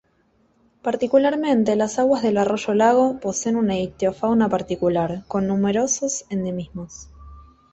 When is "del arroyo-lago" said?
2.23-3.19